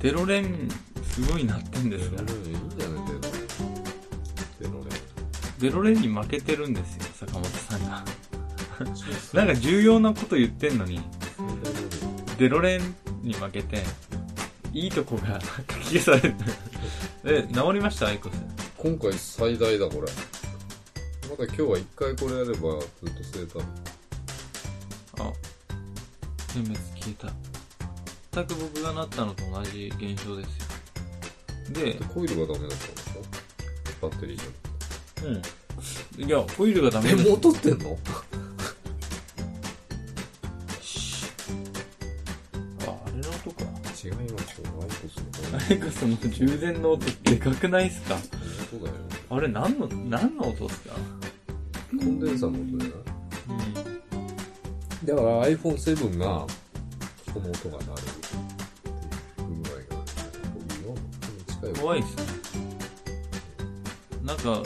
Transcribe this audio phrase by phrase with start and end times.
[0.00, 0.68] デロレン、
[1.04, 2.18] すごいなってんですが。
[2.18, 2.26] いいん
[2.78, 3.04] じゃない
[4.58, 4.92] デロレン。
[5.60, 8.02] デロデロレンに負けてるんですよ、坂本さんが。
[8.80, 9.46] レン。
[9.46, 11.02] なんか重要なこと言ってんのに、
[12.38, 13.84] デロレンに負けて、
[14.72, 16.34] いいとこが書き消されてる。
[17.24, 18.06] え、治りました？
[18.06, 18.32] アイコス。
[18.78, 20.00] 今回最大だ、これ。
[21.28, 23.60] まだ今日は一回これやればずっと吸えた。
[25.22, 25.32] あ、
[26.54, 27.49] 点滅消えた。
[28.32, 30.66] 全く僕がなったのと同じ現象ですよ。
[31.72, 33.22] でで、コイルがダメだったんでしょ
[34.08, 34.44] バッテリーじ
[35.26, 36.26] うん。
[36.26, 37.98] いや、コイルがダメですもう撮ってんの？
[42.86, 43.62] あ、あれの音か。
[44.02, 44.66] 違いますよ。
[44.80, 45.16] アイコス
[45.52, 48.16] のアイコスの充電の音でかくないっすか？
[48.74, 48.96] 音だよ。
[49.30, 50.94] あれ何の、何の音っすか？
[51.90, 52.92] コンデンサーの音だよ。
[53.48, 55.06] うん。
[55.06, 56.46] だから iPhone7 が、
[57.34, 58.02] この音が鳴る
[61.80, 62.22] 怖いっすね。
[64.22, 64.62] なんか、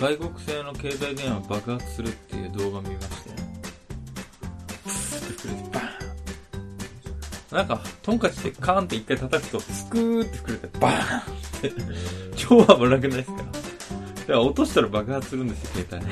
[0.00, 3.30] 外国製の携帯電話爆発するっていう動画見まして。
[4.82, 5.84] プーって膨れて、バー
[7.54, 11.24] ンなんか、トンカチでカーンって一回叩くと、スクーって膨れて、バーンっ
[11.60, 11.72] て、
[12.36, 13.36] 超危なくないですか？
[14.22, 16.06] だから落としたら爆発するんですよ、携帯。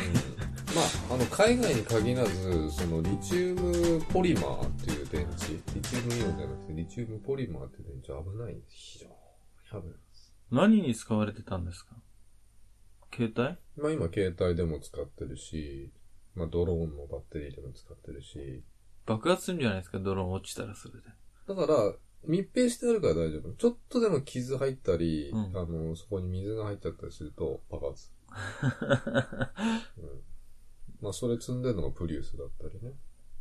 [0.77, 8.77] まあ、あの、海外に限らず、その、リチウムポリマーっていう電池、リチウムイオンじゃなくて、リチウムポリマーっていう電池危ないんです。
[8.77, 9.13] 非常に
[9.71, 9.97] 危ない。
[10.51, 11.95] 何に使われてたんですか？
[13.15, 13.57] 携帯？
[13.83, 15.91] まあ今、携帯でも使ってるし、
[16.35, 18.63] まあドローンのバッテリーでも使ってるし、
[19.07, 19.99] 爆発するんじゃないですか？
[19.99, 21.01] ドローン落ちたらそれで。
[21.49, 21.93] だから、
[22.27, 23.53] 密閉してあるから大丈夫。
[23.55, 28.11] ちょっとでも傷入ったり、うんあの、そこに水が入っちゃったりすると爆発。
[29.99, 30.21] うん、
[31.01, 32.93] まあそれ積んでるのがプリウスだったりね。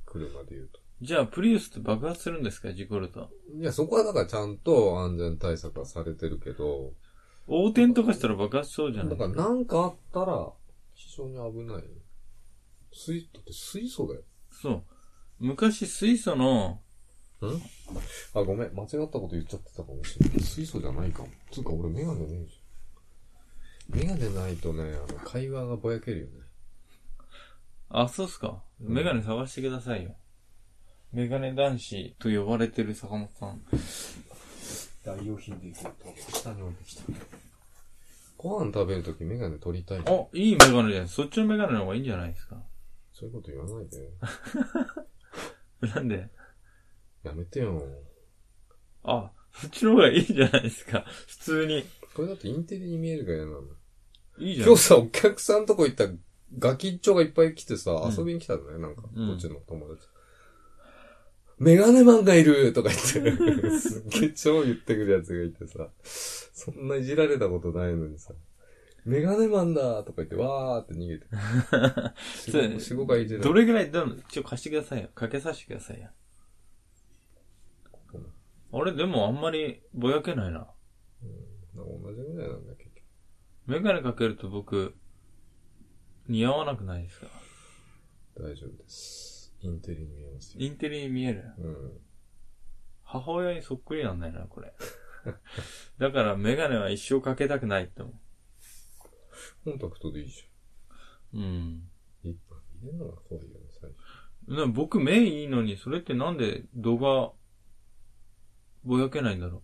[0.05, 0.79] 車で言うと。
[1.01, 2.73] じゃあ、プリウスって爆発するんですか？
[2.73, 3.29] 事故ると。
[3.57, 6.93] いや、そこはだからちゃんと安全対策はされてるけど、
[7.47, 10.51] 横転とかしたら爆発しそうじゃなだいからなんかあったら、
[10.93, 11.83] 非常に危ない。
[12.91, 14.21] 水、だって水素だよ。
[14.51, 14.83] そう。
[15.39, 16.81] 昔水素の、
[18.33, 18.73] あ、ごめん。
[18.75, 20.39] 間違ったこと言っちゃってたかもしれない。
[20.41, 21.29] 水素じゃないかも。
[21.51, 23.99] つうか俺メガネねえじゃん。
[23.99, 26.33] メガネないとね、あの、会話がぼやけるよね。
[27.87, 28.61] あ、そうっすか。
[28.81, 30.15] うんメガネ探してくださいよ。
[31.11, 33.61] メガネ男子と呼ばれてる坂本さん。
[35.03, 35.89] 代用品でいくと、
[36.31, 37.03] 下に置いてきた。
[38.37, 40.01] ご飯食べるときメガネ取りたい。
[40.05, 42.57] あ、いいメガネじゃないそっちのメガネの方がいいんじゃないですか。
[43.13, 44.09] そういうこと言わないで。
[45.95, 46.29] なんで？
[47.23, 47.81] やめてよ。
[49.03, 51.05] あ、そっちの方がいいじゃないですか。
[51.27, 51.83] 普通に。
[52.13, 53.61] これだってインテリに見えるから嫌なの。
[54.37, 54.77] いいじゃん今。
[54.77, 56.11] 日さ、お客さんとこ行ったら
[56.57, 60.07] ガキッチョがいっぱい来てさ、うん遊びに来たのね、なんか、こうんっちの友達。
[61.59, 68.33] メガネマンがいるとか言って、すっげえ超言ってくるやつがいてさ、そんないじられたことないのにさ、
[69.05, 71.25] メガネマンだとか言って、わーって逃げて。
[72.51, 75.09] そう四五四五回いじられどれぐらい、どの、ちょ、貸してくださいよ。
[75.13, 76.09] かけさせてくださいよ。
[78.71, 80.67] あれ、でもあんまりぼやけないな。
[81.23, 83.03] うん、同じぐらいなんだ、結局。
[83.65, 84.95] メガネかけると僕、
[86.27, 87.27] 似合わなくないですか？
[88.37, 89.28] 大丈夫です。
[89.61, 90.65] インテリに見えますよ。
[90.65, 91.43] インテリに見える？
[91.57, 92.01] うん。
[93.03, 94.73] 母親にそっくりなんだよな、これ。
[95.97, 98.13] だからメガネは一生かけたくないって思
[99.65, 100.43] コンタクトでいいじ
[101.33, 101.37] う。
[101.37, 101.89] うん。
[102.25, 102.31] ゃん。
[102.31, 102.37] い
[102.81, 103.97] 入れるのが怖いよね、最初。
[104.47, 107.33] な僕目いいのに、それってなんで度が
[108.83, 109.63] ぼやけないんだろ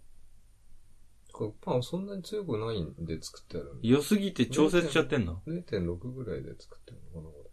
[1.32, 3.80] これパンそんなに強くないんで作ってあるう。
[3.82, 5.42] 良すぎて調節しちゃってんの？
[5.48, 7.45] の ?0.6 ぐらいで作ってるのかな、こ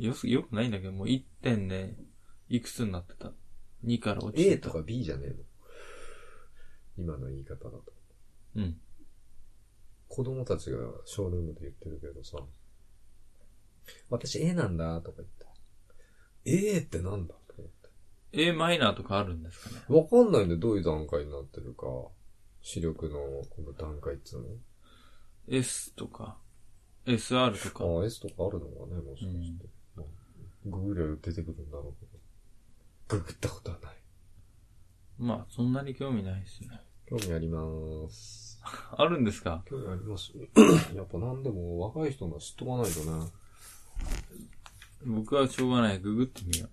[0.00, 1.96] よす、よくないんだけど、もう1点ね、
[2.48, 3.32] いくつになってた
[3.84, 4.50] ？2から落ちれ。
[4.50, 4.68] て A た。
[4.70, 5.34] とか B じゃねえの？
[6.98, 7.82] 今の言い方だと。
[8.56, 8.76] うん。
[10.08, 12.38] 子供たちがショールームで言ってるけどさ、
[14.08, 15.46] 私 A なんだとか言って。
[16.76, 17.68] A ってなんだと思っ
[18.32, 18.42] て。
[18.46, 19.96] A マイナーとかあるんですかね？
[19.96, 21.86] わかんないんでどういう段階になってるか。
[22.62, 23.18] 視力の
[23.48, 24.48] この段階っつうの
[25.48, 26.38] ?S とか、
[27.06, 27.84] SR とか。
[27.84, 29.66] ああ、S とかあるのかね、もしかして。
[30.66, 33.20] まあググりゃ出てくるんだろうけど。
[33.20, 33.96] ググったことはない。
[35.18, 36.80] まあ、そんなに興味ないですね。
[37.06, 37.60] 興味ありま
[38.10, 38.60] す。
[38.96, 39.62] あるんですか？
[39.66, 40.32] 興味あります。
[40.94, 43.30] やっぱ何でも若い人が知っとかないとね。
[45.06, 45.98] 僕はしょうがない。
[46.00, 46.68] ググってみよ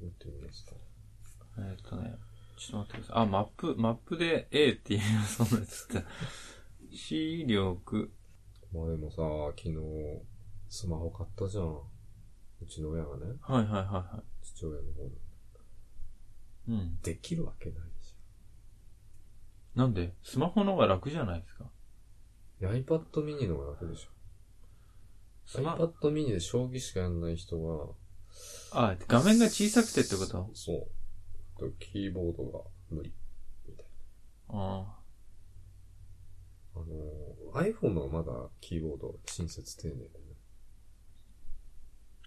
[0.00, 0.72] 見てみますか。
[0.74, 0.78] う。
[1.58, 2.16] えーっとね、
[2.56, 3.22] ちょっと待ってください。
[3.22, 6.04] あ、マップ、マップで A って言いそうなやつって。
[6.96, 8.12] 視力。
[8.72, 9.22] まあでもさ、
[9.56, 9.76] 昨日、
[10.68, 11.80] スマホ買ったじゃん。
[12.64, 15.14] うちの親がね、はいはいはいは父親の方で。
[16.68, 16.70] い。
[16.70, 16.98] うん。
[17.02, 18.14] できるわけないじ
[19.74, 20.14] なんで？
[20.22, 21.64] スマホの方が楽じゃないですか
[22.62, 25.60] ？iPad mini の方が楽でしょ。
[25.60, 27.88] iPad mini で将棋しかやんない人が、
[28.72, 30.50] あ、画面が小さくてってこと？
[30.54, 31.60] そう。
[31.60, 33.12] とキーボードが無理。
[33.68, 33.86] みたい
[34.48, 34.96] あな。
[36.76, 36.84] あの、
[37.62, 40.14] iPhone の方がまだキーボード親切丁寧だよね。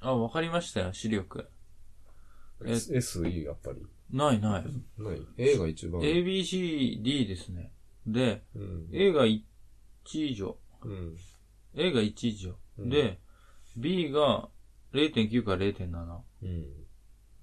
[0.01, 0.09] あ。
[0.09, 1.49] あ、わかりましたよ、視力。
[2.65, 3.85] え S, SE やっぱり。
[4.11, 5.01] ないない。
[5.01, 6.01] ない ?A が一番。
[6.01, 7.71] ABCD ですね。
[8.05, 8.89] で、うん。
[8.93, 9.41] A が1
[10.13, 10.57] 以上。
[10.83, 11.15] うん。
[11.75, 12.55] A が1以上。
[12.79, 13.19] うんで、
[13.75, 14.49] B が
[14.93, 16.19] 0.9から0.7。
[16.43, 16.65] うん。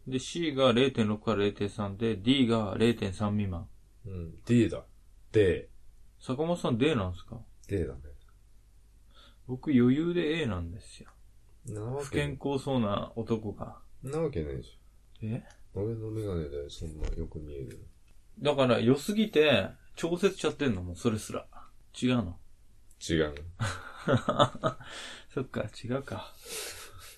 [0.06, 3.69] で、C が0.6から0.3で、D が0.3未満。
[4.06, 4.35] うん。
[4.45, 4.85] D だ。
[5.33, 5.69] D。
[6.21, 8.01] 坂本さん D なんですか？D だね。
[9.47, 11.11] 僕余裕で A なんですよ。
[11.67, 13.79] なわ不け健康そうな男が。
[14.03, 14.79] なわけないでし
[15.23, 15.43] え？
[15.75, 15.81] ょ。
[15.83, 17.87] 俺のメガネでそんなよく見える？
[18.41, 20.83] だから良すぎて、調節しちゃってんの？
[20.83, 21.47] もんそれすら。
[22.01, 22.39] 違うの？
[23.09, 23.35] 違う。
[25.33, 26.33] そっか、違うか。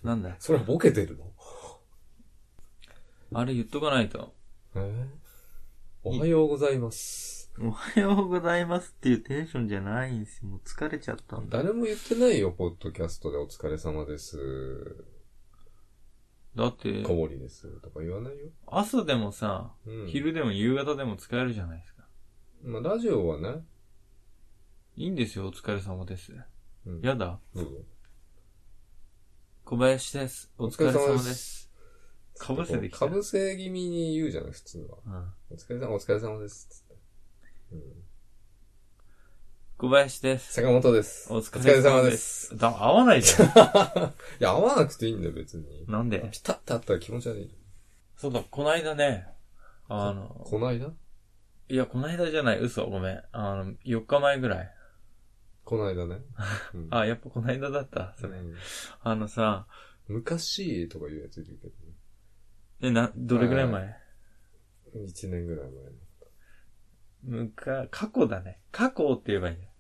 [0.05, 0.31] なんだ？
[0.31, 0.37] よ。
[0.39, 1.33] それはボケてるの？
[3.35, 4.35] あれ言っとかないと。
[4.77, 5.09] え？
[6.05, 7.36] おはようございます。
[7.59, 10.49] おはようございますっていうテンションじゃないんですよ。
[10.49, 11.59] もう疲れちゃったんだ。
[11.63, 14.37] 誰も言ってないよ、ポッドキャストでお疲れ様です。
[16.55, 17.67] だって、小森です。
[17.81, 18.51] とか言わないよ。
[18.67, 20.07] 朝でもさ、うん。
[20.07, 22.07] 昼でも夕方でも使えるじゃないですか。
[22.63, 23.65] まあ、ラジオはね。
[24.97, 26.33] いいんですよ、お疲れ様です。
[26.87, 27.01] うん。
[27.01, 27.41] やだ。
[27.55, 27.71] どうぞ。
[29.65, 30.53] 小林です。
[30.59, 31.71] お疲れ様です。
[32.39, 32.99] かぶせてきた。
[32.99, 34.99] かぶせ気味に言うじゃない、普通は。
[35.07, 35.33] うん。
[35.51, 36.86] お疲れ様、お疲れ様です。
[37.73, 37.83] うん。
[39.79, 40.55] 小林です。
[40.55, 41.33] 坂本です。
[41.33, 42.57] お疲れ様です。
[42.57, 43.49] だ、合わないじゃん。
[44.41, 45.85] いや、合わなくていいんだよ、別に。
[45.87, 46.29] なんで？
[46.33, 47.55] ピタッとあったら気持ち悪い。
[48.17, 49.29] そうだ、こないだね、
[49.89, 50.91] あの、こないだ
[51.69, 53.23] いや、こないだじゃない、嘘、ごめん。
[53.33, 54.73] あの、4日前ぐらい。
[55.65, 56.21] こないだね。
[56.75, 58.39] うんあ、やっぱこないだだった、それ。
[58.39, 58.55] うん
[59.03, 59.67] あのさ、
[60.07, 61.75] 昔とか言うやついるけど
[62.81, 63.83] え、な、どれぐらい前？
[63.85, 63.97] ね。
[65.07, 65.91] 一年ぐらい前の。
[67.27, 68.61] むか、過去だね。
[68.73, 69.71] 過去って言えばいいんだよ。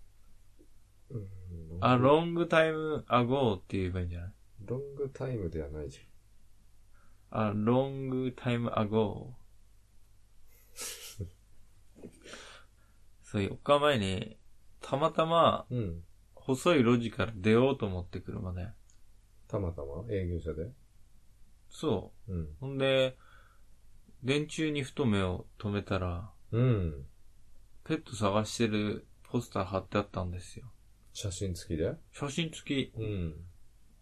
[1.11, 1.29] うん
[1.81, 4.33] あ、ロングタイムアゴーって言えばいいんじゃない？
[4.65, 6.01] ロングタイムではないじ
[7.31, 11.25] あ、ロングタイムアゴー。
[13.23, 14.39] そう、4日前に、
[14.81, 15.77] たまたま、ゃん。
[15.79, 16.05] うん。
[16.35, 18.69] 細い路地から出ようと思って車で。
[19.49, 20.05] たまたま？
[20.11, 20.71] 営業者で？
[21.69, 22.41] そうん。
[22.43, 22.57] う。
[22.61, 23.19] ほんで、
[24.23, 27.07] 電柱にふと目を止めたら、うん。
[27.87, 30.67] ペット探してるポスター貼ってあったんですよ。
[31.13, 31.95] 写真付きで？
[32.13, 33.35] 写真付き、うん。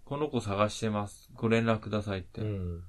[0.05, 1.31] この子探してます。
[1.35, 2.41] ご連絡くださいって。
[2.41, 2.83] うん。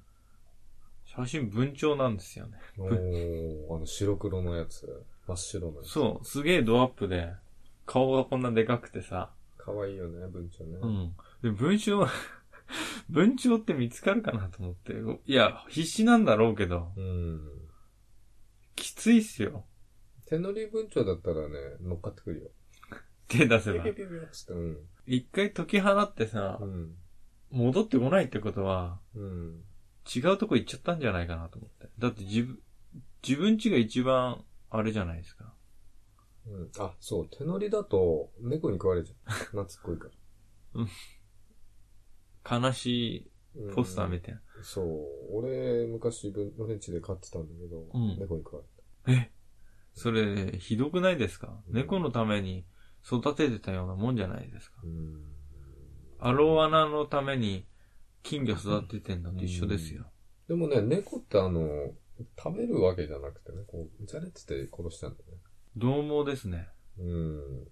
[1.04, 2.58] 写真文鳥なんですよね。
[2.78, 5.04] おー、あの白黒のやつ。
[5.26, 5.90] 真っ白のやつ。
[5.90, 7.30] そう、すげえドアップで、
[7.84, 9.30] 顔がこんなでかくてさ。
[9.58, 10.78] かわいいよね、文鳥ね。
[10.80, 11.16] うん。
[11.42, 12.10] で、文鳥、
[13.10, 14.94] 文鳥って見つかるかなと思って。
[15.26, 17.48] いや、必死なんだろうけど、うん。
[18.74, 19.64] きついっすよ。
[20.26, 22.50] 手乗り文鳥だったらね、乗っかってくるよ。
[23.28, 24.78] 手出せばうん。
[25.06, 26.96] 一回解き放ってさう、ん。
[27.50, 29.64] 戻ってこないってことは、うん。
[30.14, 31.88] 違うとこ行っちゃったんじゃないかなと思って。
[31.98, 32.58] だって自分、
[33.26, 35.52] 自分家が一番、あれじゃないですか。
[36.46, 36.70] うん。
[36.78, 39.32] あ、そう、手乗りだと、猫に食われちゃう。
[39.32, 40.08] 懐っこいか
[42.44, 42.58] ら。
[42.60, 44.40] 悲しいうんポスターみたいな。
[44.62, 44.86] そう。
[45.32, 48.62] 俺、昔、分のレンチで飼ってたんだけど、うん猫に食わ
[49.08, 49.30] え？
[49.96, 52.64] それ、ひどくないですか、うん猫のために
[53.04, 54.78] 育ててたようなもんじゃないですか。
[54.84, 55.24] うん。
[56.18, 57.66] アロワナのために
[58.22, 60.06] 金魚育ててんのと一緒ですよ。
[60.48, 61.92] でもね、猫ってあの、
[62.38, 65.38] 食べるわけじゃなくてね、こう、じゃれてて殺しちゃうんだよね。
[65.76, 66.68] 獰猛ですね。
[66.98, 67.66] うん。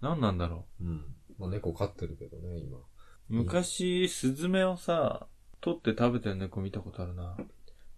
[0.00, 1.04] 何なんだろうん。
[1.38, 2.78] まあ猫飼ってるけどね、今。
[2.78, 2.82] う。
[3.28, 5.26] 昔、スズメをさ、
[5.60, 7.36] 取って食べてる猫見たことあるな。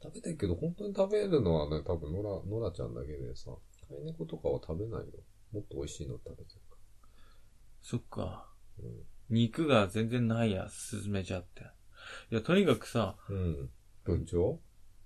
[0.02, 3.50] 食べてるけど、本当に食べるのはね、多分、ノラ、ノラちゃんだけでさ、
[3.88, 5.06] 飼い猫とかは食べないよ。
[5.52, 6.76] もっと美味しいの食べてるか
[7.82, 8.46] そっか。
[8.78, 8.86] ら。
[9.28, 11.62] 肉が全然ないや、スズメじゃって。
[12.30, 13.36] いや、とにかくさ、うん。
[13.36, 13.70] うん。
[14.04, 14.58] 文鳥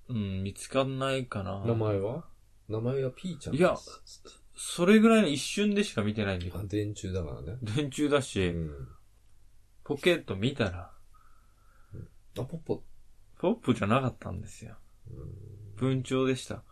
[0.09, 0.15] う？
[0.15, 1.65] ん、見つかんないかな。
[1.65, 2.25] 名前は？
[2.69, 3.57] 名前はピーちゃん。
[3.57, 3.77] いや
[4.57, 6.69] それぐらいの一瞬でしか見てないんだけあ、ど。
[6.69, 7.59] 電柱だからね。
[7.63, 8.89] 電柱だし、うん。
[9.83, 10.93] ポケット見たら、
[12.39, 12.83] あ、ポッポ。
[13.39, 14.77] ポップじゃなかったんですよ。
[15.17, 15.77] うん。
[15.77, 16.63] 文鳥でした。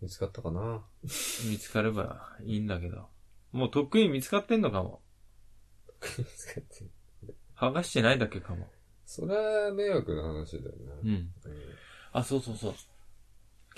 [0.00, 0.82] 見つかったかな？
[1.48, 3.08] 見つかればいいんだけど。
[3.52, 5.00] もうとっくに見つかってんのかも。
[6.18, 6.84] 見つかって
[7.56, 8.68] 剥がしてないだけかも。
[9.06, 10.76] それは迷惑な話だよね。
[11.02, 11.10] うん。
[11.10, 11.30] うん。
[12.12, 12.74] あ、そうそうそう。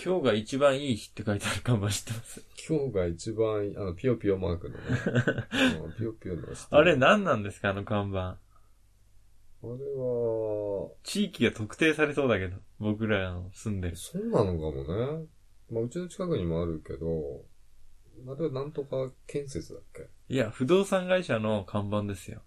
[0.03, 4.83] 今日が一番いい日って書いてある看板知ってます今日が一番いい、あの、ピヨピヨマークのね。
[5.85, 8.39] うんピヨピヨのあれ何なんですかあの看板。
[9.63, 12.57] あれは、地域が特定されそうだけど。
[12.79, 13.97] 僕らの住んでる。
[13.97, 14.73] そうなのかも
[15.21, 15.27] ね。
[15.71, 17.45] まあ、うちの近くにもあるけど、
[18.27, 20.09] あれはなんとか建設だっけ？
[20.35, 22.43] いや、不動産会社の看板ですよ。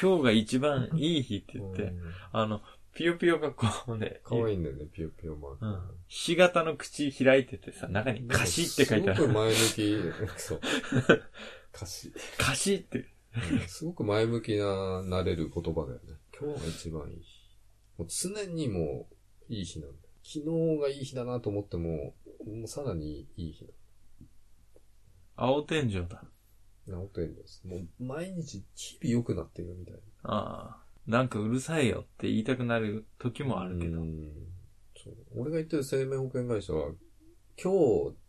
[0.00, 2.00] 今日が一番いい日って言って、うん
[2.32, 2.60] あの、
[2.94, 5.66] ピヨピヨがこうね、かわいいんだよね、ピヨピヨマーク。
[5.66, 5.80] うん。
[6.08, 9.16] ひ型の口開いててさ、中にカシって書いてある。
[9.20, 9.96] すごく前向き、
[10.38, 10.60] そう。
[11.74, 12.12] 歌詞。
[12.38, 13.06] カシって。
[13.66, 16.14] すごく前向きな、なれる言葉だよね。
[16.40, 17.50] 今日が一番いい日。
[17.98, 20.02] もう常にもう、いい日なんだよ。
[20.24, 22.14] 昨日がいい日だなと思っても、
[22.46, 23.72] もうさらにいい日だ。
[25.36, 26.24] 青天井だ。
[26.86, 27.62] 直ってんです。
[27.66, 30.00] もう毎日、日々良くなってるみたいな。
[30.22, 30.90] ああ。
[31.06, 34.04] なんかうるさいよって言いたくなる時もあるけどう。
[34.04, 34.30] ん
[34.96, 36.92] そう俺が言ってる生命保険会社は、
[37.62, 37.72] 今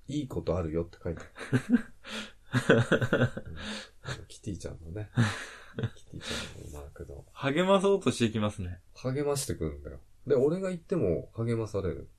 [0.07, 3.29] 日いいことあるよって書いてある。
[4.19, 5.09] うんキティちゃんのね。
[5.95, 7.25] キティちゃんのマークの。
[7.33, 8.79] 励まそうとしてきますね。
[8.95, 9.99] 励ましてくるんだよ。
[10.27, 12.09] で、俺が言っても励まされる。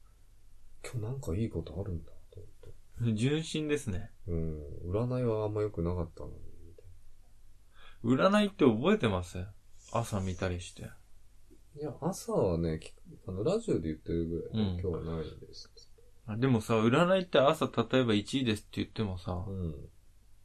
[0.84, 3.14] 今日なんかいいことあるんだ、と思って。
[3.14, 4.10] 純真ですね。
[4.26, 4.62] うん。
[4.90, 6.34] 占いはあんま良くなかったのに、
[6.66, 9.44] みたい占いって覚えてます？
[9.92, 10.82] 朝見たりして。
[10.82, 10.96] な。
[11.76, 12.92] いや、朝はね、き
[13.26, 15.70] あの、ラジオで言ってるぐらい、うん今日はないです。
[16.26, 19.74] あでもさ、占いって朝例えば1位ですって言ってもさ、うん。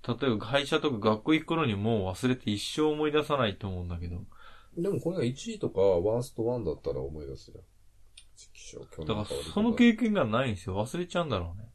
[0.08, 4.22] 例えば会社とか学校行く頃にもう忘れて一生思い出さないと思うんだけど。
[4.78, 7.64] でもこれが1位とかワースト1だったら思い出すじゃん。
[8.36, 10.76] チキショー今だからその経験がないんですよ。
[10.76, 11.68] 忘れちゃうんだろうね。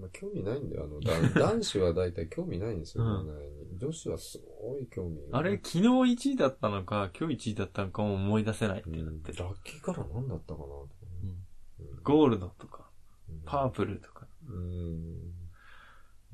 [0.00, 0.84] まあ、興味ないんだよ。
[0.84, 3.78] あの、だ 男子は大体興味ないんですよ、うん。
[3.78, 9.38] 女子はすごい興味があれ、昨日1位だったのか、今日1位だったのかも思い出せないってうんなってる。
[9.38, 12.88] ラッキーカラー何だったかなうんうんゴールドとか、
[13.28, 14.26] うんパープルとか。
[14.48, 15.34] うん。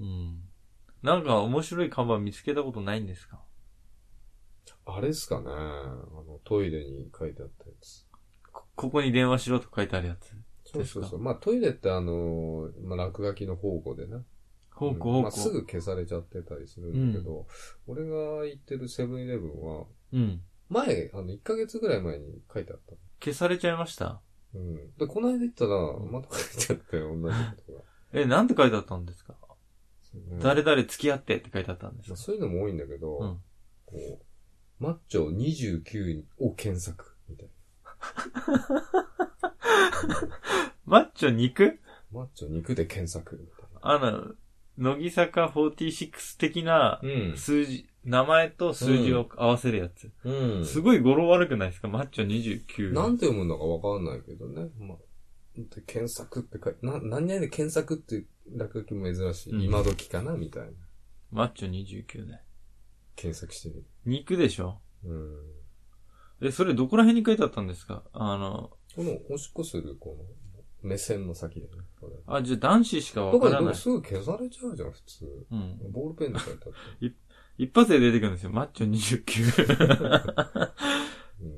[0.01, 0.50] うん。
[1.03, 3.41] なんか面白い看板見つけたことないんですか？
[4.87, 5.47] あれですかね。
[5.49, 8.07] あの、トイレに書いてあったやつ。
[8.53, 10.35] こここに電話しろと書いてあるやつ。
[10.65, 11.21] そうそうそう。
[11.21, 14.19] まあトイレってあの、まあ落書きの宝庫でね。
[14.73, 17.47] ほうこうほうんまあすぐ消されちゃってたりするんだけど、
[17.87, 19.87] 俺が行ってるセブンイレブンは、う。
[20.13, 20.43] うん。
[20.69, 22.95] 前、あの、1ヶ月ぐらい前に書いてあった。
[23.23, 24.21] 消されちゃいました？
[24.55, 24.93] うん。
[24.97, 27.83] で、この間行ったら、また書いてあったよ、同じことが。
[28.13, 29.35] え、なんて書いてあったんですか、
[30.41, 33.39] 誰々付き合ってって書いてあったんですかまあそういうのも多いんだけど、うん。
[33.87, 37.49] こう、マッチョ29を検索、みたい
[40.87, 41.65] マッチョ肉？
[41.67, 41.73] な。
[42.13, 44.35] マッチョ肉で検索、みたいあの、
[44.79, 47.09] 乃木坂46的なな。
[47.09, 47.37] うん。
[47.37, 50.11] 数字、名前と数字を合わせるやつ。
[50.25, 50.65] うん。
[50.67, 51.89] すごい語呂悪くないですか？
[51.89, 52.93] マッチョ29。
[52.93, 54.71] なんて読むんだかわかんないけどね。
[54.79, 54.99] まあ、
[55.57, 58.25] で検索って書いて、な、何々で検索って
[58.57, 59.53] 落書きも珍しい。
[59.53, 60.71] うん今時かなみたいな。
[61.31, 62.43] マッチョ29ね。
[63.17, 63.85] 検索してる。
[64.07, 64.81] 肉でしょ？
[65.05, 65.37] うん。
[66.43, 68.03] え、それどこら辺に書いてあったんですか？
[68.13, 70.17] あの、この、おしっこする、こ
[70.83, 71.73] の、目線の先でね。
[72.01, 72.15] これ。
[72.27, 73.53] あ、じゃあ男子しかわとかない。
[73.53, 75.47] からでもすぐ消されちゃうじゃん、普通。
[75.51, 75.79] うん。
[75.93, 77.15] ボールペンで書いてあって。
[77.59, 78.51] 一発で出てくるんですよ。
[78.51, 80.73] マッチョ29。
[81.41, 81.51] うん。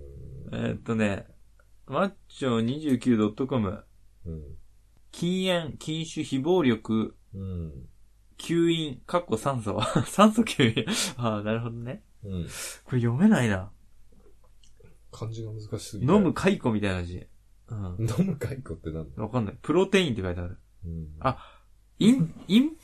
[0.53, 1.27] えーっとね、
[1.87, 3.85] マッチョ 29.com。
[4.27, 4.43] うん。
[5.13, 7.89] 禁煙、禁酒、非暴力、うん。
[8.39, 10.85] 吸引、かっこ酸素は 酸素吸引。
[11.17, 12.03] ああ、なるほどね。
[12.25, 12.43] うん。
[12.85, 13.71] これ読めないな。
[15.13, 16.13] 漢字が難しすぎる。
[16.15, 17.27] 飲む解雇みたいな字。
[17.69, 18.07] うん。
[18.19, 19.23] 飲む解雇ってなんだ？
[19.23, 19.59] わかんない。
[19.63, 20.59] プロテインって書いてある。
[20.85, 21.39] うんあ
[21.99, 22.77] イン、イン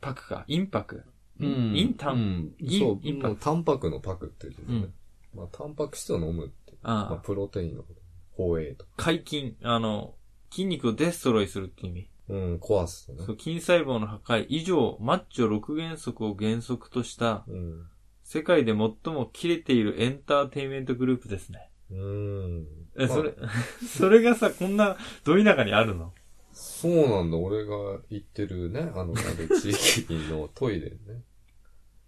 [0.00, 0.44] パクか。
[0.48, 1.04] インパク。
[1.38, 1.76] うん。
[1.76, 2.14] インタン。
[2.14, 2.54] うん。
[2.58, 4.56] インそう、インパクタンパクのパクっていうね。
[4.68, 4.94] うん
[5.34, 6.72] まあ、タンパク質を飲むって。
[6.82, 8.00] まあ、ああ、プロテインのこと。
[8.32, 8.90] 放映とか。
[8.96, 9.56] 解禁。
[9.62, 10.16] あの、
[10.54, 12.08] 筋肉をデストロイするって意味。
[12.28, 13.32] うん、壊すとねそ。
[13.32, 14.46] う、筋細胞の破壊。
[14.48, 17.86] 以上、マッチョ6原則を原則とした、うん。
[18.22, 21.70] 世界で最も切れているエンターテインメントグループですね。
[21.90, 22.66] うん。
[22.96, 23.34] え、まあそれ、
[23.86, 26.14] それがさ、こんな、ど田舎にあるの？
[26.52, 27.36] そうなんだ。
[27.36, 30.96] 俺が行ってるね、あの、ある地域のトイレね。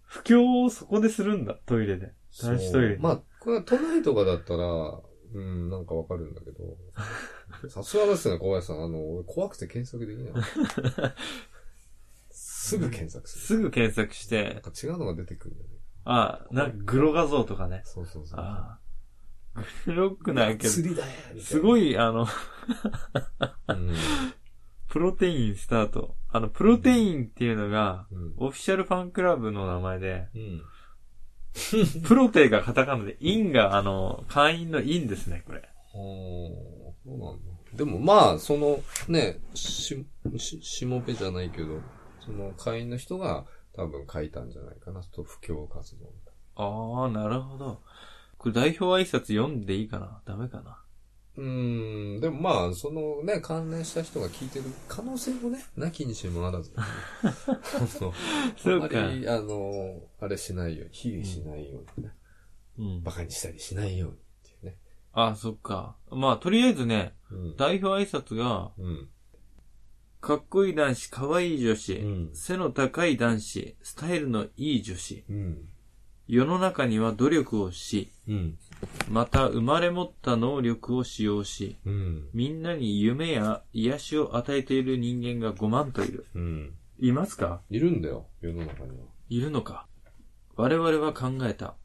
[0.03, 2.13] 布教をそこでするんだ、トイレで。
[2.41, 5.01] 男子トイレそうまあ、これは都内とかだったら、
[5.33, 6.77] うん、なんかわかるんだけど。
[7.69, 8.83] さすがですね、小林さん。
[8.83, 10.43] あの、俺怖くて検索できない。
[12.31, 13.45] すぐ検索する。
[13.45, 15.77] すぐ検索しなんて、か違うのが出てくるんだよね。
[16.05, 17.81] ああ、なんかグロ画像とかね。
[17.85, 18.39] そうそうそう。
[18.39, 18.79] あ
[19.55, 19.63] あ。
[19.85, 21.09] グロくないけど、釣りだよ
[21.41, 21.91] すごい。
[21.91, 22.27] い、あの、
[23.67, 23.93] うん。
[24.87, 26.15] プロテインスタート。
[26.29, 28.33] あの、プロテインっていうのが、うん。
[28.37, 30.61] オフィシャルファンクラブの名前で、うん。
[32.03, 35.67] プロテがカタカナで、インが、あの、会員のインですね、これ。
[37.07, 37.51] はあ、そうなんだ。
[37.73, 40.05] でもまあ、その、ね、し、
[40.37, 41.79] し、しもべじゃないけど、
[42.25, 46.11] その会員の人が多分書いたんじゃないかな、と、布教活動
[46.55, 47.81] ああ、なるほど。
[48.37, 50.21] これ代表挨拶読んでいいかな？
[50.25, 50.63] ダメかな？
[50.63, 50.83] な。
[51.37, 56.75] うーん、でもまあ、そのね、関連した人が聞いてる可能性もね、なきにしもあらず、ね。
[56.77, 57.33] あ
[57.79, 62.13] のそうかあんまり、あの、あれしないように、卑下しないようにね、
[62.79, 63.11] うん馬。
[63.11, 64.17] 鹿にしたりしないように。
[65.19, 65.95] あ、そっか。
[66.11, 67.55] まあ、とりあえずね、うん。
[67.57, 69.09] 代表挨拶が、うん。
[70.21, 75.23] かっこいい男子、かわいい女子、うん背の高い男子、スタイルのいい女子。
[75.27, 75.69] うん。
[76.27, 78.59] 世の中には努力をし、うん。
[79.09, 82.29] また生まれ持った能力を使用し、うん。
[82.33, 86.27] みんなに夢や癒しを与えている人間が5万といる。
[86.35, 86.73] うん。
[86.99, 87.61] いますか？
[87.71, 89.05] いるんだよ、世の中には。
[89.29, 89.87] いるのか？
[90.55, 91.75] 我々は考えた。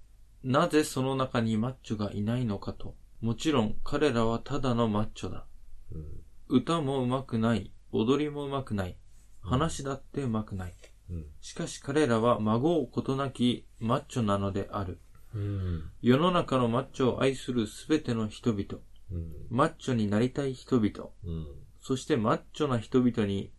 [0.43, 2.95] なぜその中にマッチョがいないのかと。
[3.23, 5.47] もちろん彼らはただのマッチョだ。
[5.93, 6.05] うん。
[6.49, 7.73] 歌も上手くない。
[7.93, 8.97] 踊りも上手くない。
[9.41, 10.75] 話だって上手くない。
[11.09, 11.26] うん。
[11.41, 14.99] しかし彼らは孫うことなきマッチョなのである。
[15.37, 15.85] うん。
[16.02, 18.64] 世の中のマッチョを愛するすべての人々。
[19.12, 19.33] うん。
[19.50, 21.11] マッチョになりたい人々。
[21.25, 21.47] うん。
[21.81, 23.52] そしてマッチョな人々に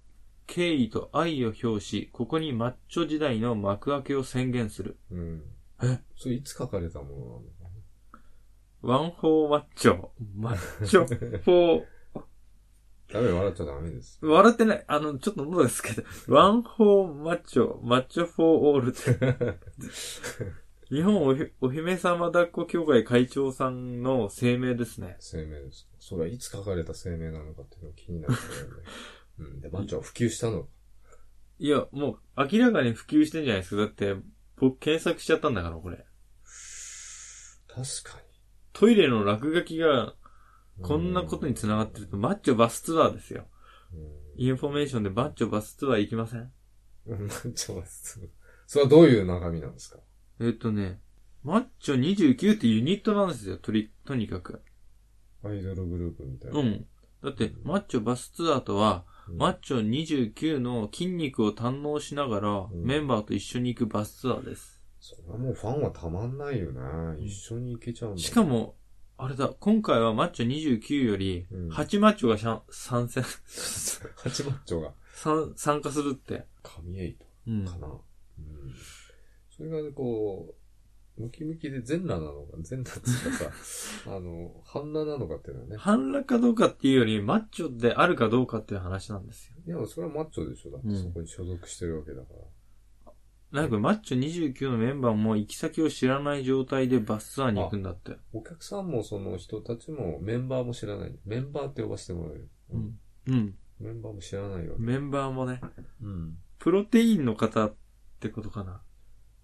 [0.45, 4.97] 敬意と愛を表し、ここにマッチョ時代の幕開けを宣言する。
[5.09, 5.41] うん。
[5.81, 6.01] え？
[6.17, 7.39] それいつ書かれたものなの？
[7.39, 7.62] か
[8.83, 10.09] ワンフォーマッチョ。
[10.35, 11.83] マッチョフォな
[13.13, 14.19] ダメ、笑っちゃダメです。
[14.21, 14.27] ー。
[14.27, 14.83] 笑ってない。
[14.87, 16.03] あの、ちょっと喉ですけど。
[16.27, 17.77] ワンフォーマッチョ。
[17.81, 19.59] マッチョフォーオールって。
[20.89, 25.15] 日本お姫様抱っこ協会会長さんの声明ですね。
[25.21, 25.87] 声明です。
[25.99, 28.83] それはいつ書かれた声明なのかっていうのが気になるんだよね。
[29.39, 29.61] うん。
[29.61, 30.67] で、マッチョは普及したの。
[31.57, 33.83] いや、もう明らかに普及してんじゃないですか。
[33.83, 34.17] だって、
[34.57, 36.05] 僕検索しちゃったんだから、これ。
[37.67, 38.22] 確か
[38.73, 40.15] トイレの落書きが
[40.79, 40.83] に。
[40.83, 43.45] こんなことに繋がってると、マッチョバスツアーですよ。
[44.37, 46.51] インフォメーションでマッチョバスツアー行きません？
[47.05, 47.27] うん。
[47.27, 49.99] マッチョは、それはどういう中身なんですか？
[50.41, 50.99] えっとね、
[51.43, 54.63] マッチョ29ってユニットなんですよ、とり、とにかく。
[55.43, 56.59] アイドルグループみたいな。
[56.59, 56.63] う。
[56.63, 56.85] ん。
[57.23, 64.82] だって、マッチョバスツアーとは、うんマッチョ29の筋肉を堪能しながら、んメンバーと一緒に行くバスツアーです。
[65.03, 66.79] それはもうファンはたまんないよね。
[67.19, 68.21] 一緒に行けちゃうんだ。
[68.21, 68.77] しか、も、
[69.17, 73.21] あれだ、今回はマッチョ29よりうん、8マッチョがしゃん参戦、
[74.15, 76.45] ハチマッチョが、参参加するって。
[76.63, 77.65] 神エイトうん。
[77.65, 77.87] かな。
[77.87, 78.01] うん。
[79.49, 80.55] それがね、こ
[81.17, 85.75] う、ムキムキで全裸なのか、全裸っていうかさ、 あの、半裸なのかっていうのはね。
[85.75, 89.57] 半裸かどうかっていうより、マッチョであるかどうかっていう話なんですよ。
[89.67, 90.71] いや、それはマッチョでしょ。
[90.71, 92.39] だってうんそこに所属してるわけだから。
[93.53, 94.19] なんかマッチョ
[94.55, 98.17] 29のメンバーも行き先を知らない状態でバスツアーに行くんだって。
[98.33, 101.15] お客さんもその人たちもメンバーも知らない。
[101.23, 102.49] メンバーって呼ばせてもらえる。
[102.71, 102.77] う。
[102.79, 102.99] ん。
[103.27, 103.55] うん。
[103.79, 104.81] メンバーも知らないわけ。
[104.81, 105.61] メンバーもね、
[106.01, 106.37] うん。
[106.57, 107.75] プロテインの方っ
[108.19, 108.81] てことかな。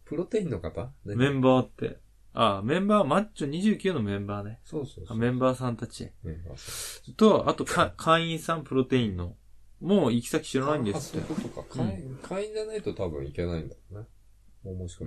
[0.06, 0.92] プロテインの方？
[1.06, 2.00] ねメンバーって。
[2.34, 4.60] あ、メンバー、マッチョ29のメンバーね。
[4.64, 5.18] そうそうそう。
[5.18, 6.12] あメンバーさんたち。
[6.24, 7.14] メンバーさん。
[7.16, 9.36] と、あとか、会員さんプロテインの。
[9.82, 11.28] もう行き先知らないんですってあ。
[11.28, 11.84] そういうことか。
[11.84, 14.08] 会員、会員じゃないと多分いけないんだろうね。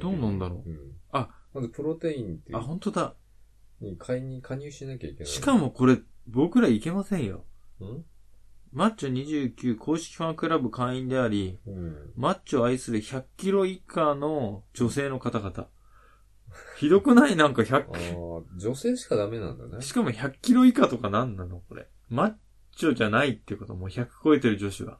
[0.00, 0.78] どうなんだろううん。
[1.12, 3.14] あ、まずプロテインっていあ、う本当だ。
[3.80, 5.32] に会員に加入しなきゃいけない。
[5.32, 7.44] しかもこれ、僕ら行けませんよ。
[7.80, 8.04] うん？
[8.72, 12.12] マッチョ29公式ファンクラブ会員であり、うん。
[12.16, 15.68] マッチョを愛する100キロ以下の女性の方々。
[16.78, 17.36] ひどくない？
[17.36, 19.82] なんかあ100、あ、女性しかダメなんだね。
[19.82, 21.60] しかも100キロ以下とかなんなの？
[21.68, 21.86] これ。
[22.08, 22.32] マッ
[22.76, 24.98] チョじゃないってこともう100超えてる女子は。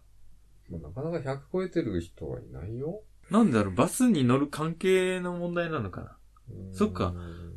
[0.71, 3.03] まあ、なかなか100超えてる人はいないよ。
[3.31, 6.17] なんでだろうバスに乗る関係の問題なのかな
[6.51, 7.15] うんそっか。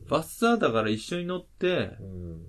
[0.10, 2.46] バスツアーだから一緒に乗ってうん。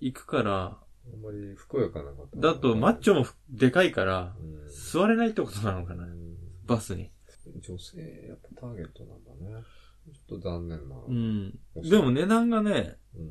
[0.00, 0.78] 行くから、
[1.12, 2.28] あんまり健やかな方。
[2.36, 4.60] だとマッチョもでかいから、うん
[4.92, 6.36] 座れないってことなのかなうん
[6.66, 7.10] バスに。
[7.60, 9.62] 女性、やっぱターゲットなんだね。
[10.12, 10.96] ちょっと残念な。
[10.96, 11.46] ううん。
[11.46, 11.58] ん。
[11.82, 13.26] でも値段がね、うん。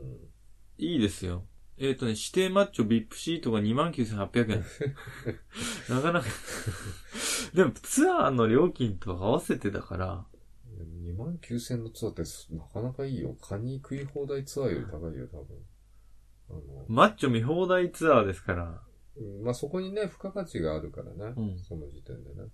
[0.77, 1.45] いいですよ。
[1.81, 4.65] えっ、とね、指定マッチョ VIP シートが29,800円。
[5.89, 6.27] なかなか。
[7.55, 10.25] でもツアーの料金と合わせてだから、
[10.77, 13.33] 2万9000のツアーってすなかなかいいよ。
[13.41, 16.85] カニ食い放題ツアーより高いよ、多分。
[16.87, 18.83] マッチョ見放題ツアーですから。
[19.15, 21.33] うんまあ、そこにね、付加価値があるからね。
[21.37, 22.49] うんその時点でね。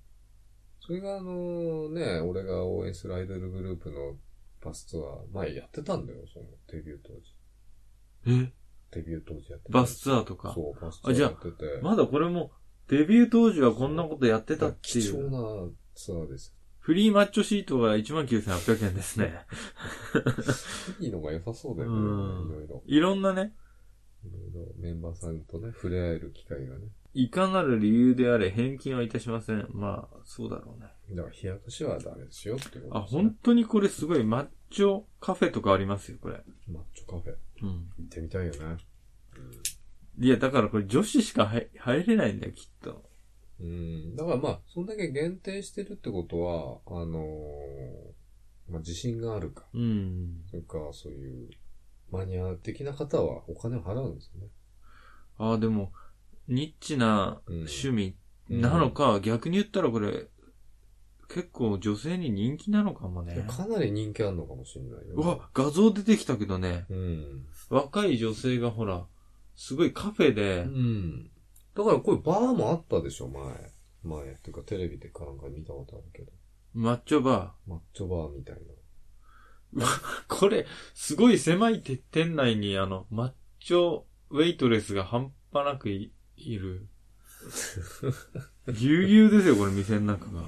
[0.79, 4.17] それがあのね、俺が応援するアイドルグループの
[4.61, 7.35] バスツアー、前やってたんだよ、そのデビュー当時。
[8.27, 8.64] え？
[8.95, 9.79] デビュー当時やってた。
[9.79, 10.53] バスツアーとか。
[10.53, 11.79] そう、バスツアーやってて。
[11.81, 12.51] まだこれも、
[12.88, 15.31] デビュー当時はこんなことやってたって貴重いう。
[15.31, 16.55] なツアーです。
[16.79, 19.34] フリーマッチョシートが19,800円ですね。
[20.99, 22.84] いいのが良さそうだよね、うんいろいろ。
[22.86, 23.55] いろんなね、
[24.23, 26.88] いろいろメンバーさんとね、触れ合える機会がね。
[27.15, 29.67] いかなる理由であれ返金はいたしません。
[29.71, 30.88] まあ、そうだろうね。
[31.15, 36.43] だから、冷やかしはダメですよってことあ、ですね本当にこれすごいマッチョカフェとかありますよ、これ。
[36.67, 37.36] マッチョカフェ。
[37.61, 37.69] うん。
[37.69, 38.77] 行ってみたいよね。
[40.17, 43.03] いや、だからこれ女子しか入入れないんだよ、きっと。
[43.59, 44.15] うん。
[44.15, 49.65] だからまあ、そんだけ限定してるってことは、あのーまあ、自信があるか。
[49.73, 50.41] うん。
[50.49, 51.49] それから、そういう、
[52.11, 54.47] マニア的な方はお金を払うんですよね。
[55.37, 55.91] ああ、でも、
[56.47, 58.15] ニッチなうん趣味
[58.49, 60.27] なのか、逆に言ったらこれ、
[61.27, 63.45] 結構女性に人気なのかもね。
[63.47, 65.15] かなり人気あるのかもしれないよ。
[65.15, 67.45] うわ、画像出てきたけどね、うん。
[67.69, 69.05] 若い女性がほら、
[69.55, 71.31] すごいカフェでう、ん。
[71.75, 73.43] だからこれバーもあったでしょ、前。
[74.03, 76.31] 前っていうかテレビでかなんか見たことあるけど。
[76.73, 78.55] マッチョバマッチョバーみたい
[79.75, 79.85] な。
[79.85, 79.88] ー。
[80.27, 86.88] これ、すごい狭い店内にあの、マッチョウェイトレスが半端なくいいる。
[88.73, 90.43] ぎゅうぎゅうですよ、これ店の中が。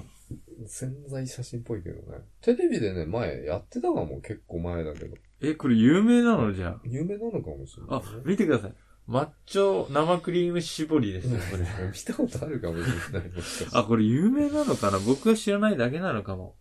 [0.66, 2.20] 潜在写真っぽいけどね。
[2.42, 5.16] テレビでね、前やってたかも、結構前だけど。
[5.42, 7.98] え、これ有名なのじゃ有名なのかもしれなあ。
[7.98, 8.74] い、あね。、見てください。
[9.08, 11.64] マッチョ生クリーム絞りですよ、これ。
[11.90, 13.30] 見たことあるかもしれない。
[13.30, 15.00] もしかしてあ、これ有名なのかな？
[15.00, 16.56] 僕は知らないだけなのかも。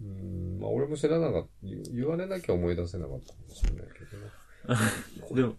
[0.00, 1.48] うん、まあ俺も知らなかった。
[1.62, 4.30] 言言われなきゃ思い出せなかったかもしれないけどね。
[5.34, 5.56] でも、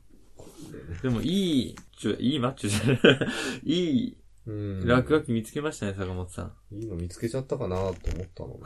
[1.02, 3.30] でもいい、ちょ、いいマッチョじゃない。
[3.66, 4.18] いい
[4.48, 4.88] うん。
[4.88, 6.76] 落書き見つけましたね、坂本さん。
[6.76, 7.94] いいの見つけちゃったかなと思っ
[8.34, 8.64] たのね。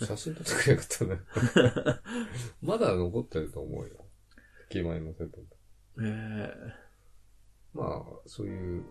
[0.04, 1.20] 写真撮ってくれよかったね。
[2.60, 4.04] まだ残ってると思うよ。
[4.68, 5.38] 駅前のセット
[6.02, 6.54] え
[7.72, 8.84] まあ、そういう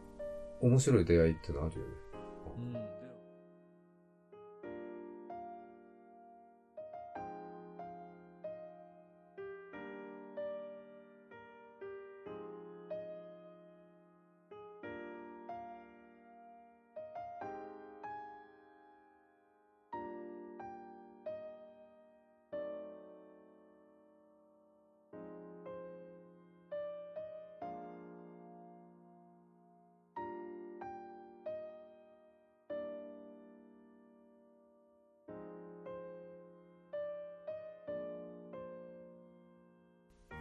[0.62, 1.93] 面白い出会いってのはあるよね。
[2.73, 2.98] えうん。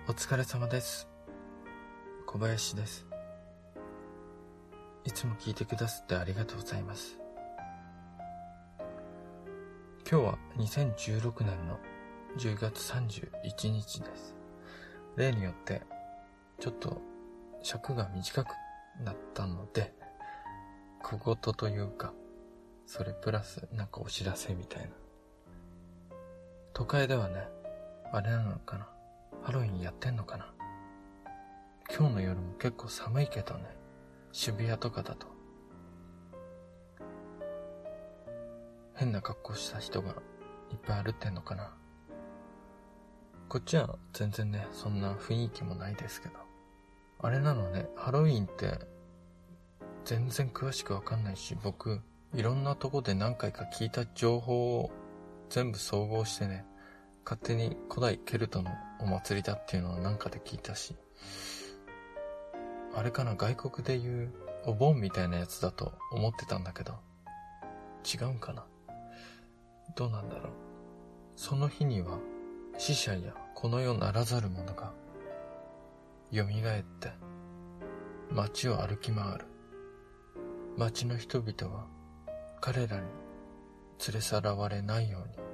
[0.08, 1.06] お疲れ様です。
[2.24, 3.06] 小林です。
[5.04, 7.18] いつも聞いてくださってありがとうございます。
[10.10, 11.78] 今日は2016年の
[12.38, 14.34] 10月31日です。
[15.16, 15.82] 例によって、
[16.58, 17.02] ちょっと
[17.62, 18.48] 尺が短く
[19.04, 19.92] なったので、
[21.02, 22.14] 小言というか、
[22.86, 24.88] それプラスなんかお知らせみたいな。
[26.72, 27.46] 都会ではね、
[28.10, 28.88] あれなのかな。
[29.48, 30.52] ハロウィンやってんのかな？
[31.88, 33.64] 今日の夜も結構寒いけどね。
[34.30, 35.26] 渋谷とかだと。
[38.94, 40.10] 変な格好した人が
[40.70, 41.72] いっぱい歩ってんのかな？
[43.48, 46.34] こっちは全然ね、そんな雰囲気もないですけど。
[47.22, 48.78] あれなのね、ハロウィンって
[50.04, 52.02] 全然詳しくわかんないし、僕、
[52.34, 54.90] いろんなとこで何回か聞いた情報を
[55.48, 56.66] 全部総合してね、
[57.28, 60.96] 勝手に古代ケルトのお祭りだっていうのはなんかで聞いたし、
[62.94, 64.32] あれかな外国で言う
[64.64, 66.94] お盆みたいなやつだと思ってたんだけど、
[68.10, 68.64] 違うんかな？
[69.94, 70.52] どうなんだろう？
[71.36, 72.18] その日には
[72.78, 74.94] 死者やこの世ならざる者が
[76.32, 77.12] 蘇って
[78.30, 79.44] 街を歩き回る。
[80.78, 81.84] 街の人々は
[82.62, 83.02] 彼らに
[84.06, 85.47] 連れ去らわれないように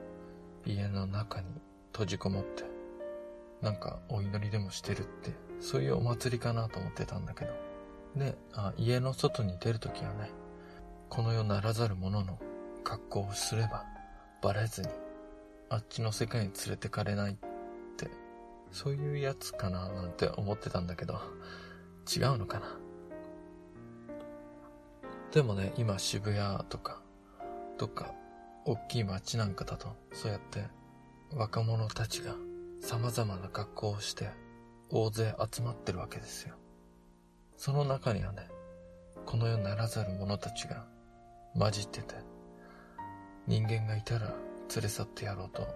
[0.67, 1.47] 家の中に
[1.93, 2.65] 閉じこもって、
[3.61, 7.53] なんかお祈りでもしてるって、そういうお祭りかなと思ってたんだけど。
[8.17, 10.31] で、あ家の外に出るときはね、
[11.09, 12.39] この世ならざる者の
[12.83, 13.85] 格好をすれば
[14.43, 14.89] バレずに、
[15.71, 17.37] あっちの世界に連れてかれないっ
[17.97, 18.11] て、
[18.71, 21.21] そういうやつかななんて思ってたんだけど、
[22.15, 22.67] 違うのかな。
[25.33, 27.01] でもね、今渋谷とか、
[27.79, 28.13] どっか
[28.67, 30.65] 大きい街なんかだと、そうやって
[31.35, 32.35] 若者たちが
[32.81, 34.31] 様々な格好をして
[34.91, 36.55] 大勢集まってるわけですよ。
[37.57, 38.49] その中にはね、
[39.27, 40.87] この世ならざる者たちが
[41.59, 42.15] 混じってて、
[43.47, 44.29] 人間がいたら
[44.75, 45.67] 連れ去ってやろうと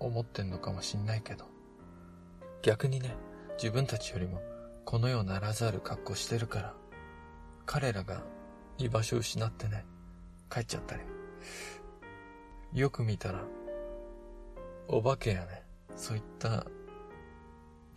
[0.00, 1.44] 思ってんのかもしんないけど、
[2.62, 3.14] 逆にね、
[3.56, 4.40] 自分たちよりも
[4.84, 6.74] この世ならざる格好してるから、
[7.66, 8.22] 彼らが
[8.78, 9.84] 居場所を失ってね、
[10.50, 11.02] 帰っちゃったり。
[12.74, 13.44] よく見たら、
[14.88, 15.62] お化けやね、
[15.94, 16.66] そういった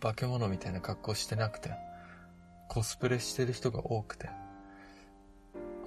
[0.00, 1.70] 化け物みたいな格好してなくて、
[2.68, 4.30] コスプレしてる人が多くて、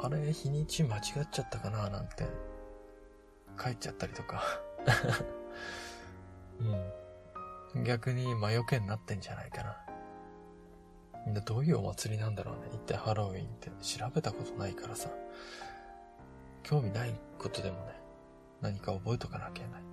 [0.01, 1.01] あれ、日にち間違っ
[1.32, 2.25] ちゃったかななんて、
[3.58, 4.43] 帰っちゃったりとか。
[7.73, 7.84] うん。
[7.86, 11.34] 逆に魔除けになってんじゃないかな。
[11.34, 12.71] でどういうお祭りなんだろうね。
[12.73, 15.10] 一体ハロウィンって調べたことないからさ。
[16.63, 18.01] 興味ないことでもね、
[18.62, 19.84] 何か覚えとかなきゃいけない。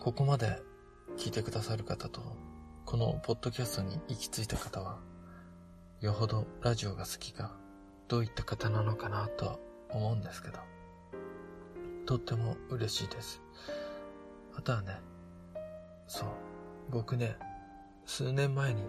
[0.00, 0.62] ここまで
[1.16, 2.20] 聞いてくださる方と、
[2.84, 4.98] このポッドキャストに行き着いた方は、
[6.00, 7.56] よほどラジオが好きか、
[8.06, 9.58] どういった方なのかなとは
[9.90, 10.58] 思うんですけど、
[12.06, 13.42] とっても嬉しいです。
[14.54, 15.00] あとはね、
[16.06, 16.28] そう、
[16.90, 17.36] 僕ね、
[18.06, 18.82] 数年前に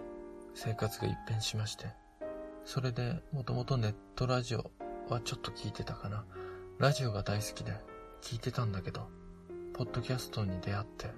[0.54, 1.88] 生活が一変しまして、
[2.64, 4.72] それでもともとネットラジオ
[5.10, 6.24] はちょっと聞いてたかな。
[6.78, 7.74] ラジオが大好きで
[8.22, 9.08] 聞いてたんだけど、
[9.74, 11.12] ポッドキャストに出会って、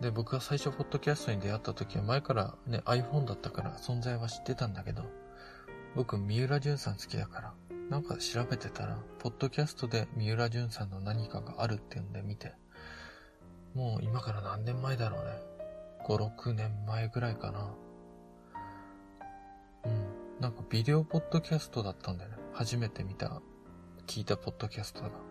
[0.00, 5.02] で、僕が最初ポッドキャストに出会った時は前からね、iPhone だったから存在は知ってたんだけど、
[5.94, 7.54] 僕、三浦淳さん好きだから、
[7.90, 12.52] なんか調べてたら、ポッドキャストで三浦淳さんの何かがあるっていうんで見て、
[13.74, 15.32] もう今から何年前だろうね。
[16.06, 17.74] 5、6年前ぐらいかな。
[19.84, 20.40] うん。
[20.40, 22.36] なんかビデオポッドキャストだったんだよね。
[22.52, 23.42] 初めて見た、
[24.06, 25.27] 聞いたポッドキャストが。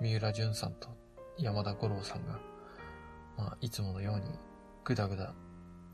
[0.00, 0.88] 三浦淳さんと
[1.38, 2.38] 山田五郎さんが、
[3.36, 4.38] まあ、いつものように、
[4.84, 5.34] ぐだぐだ、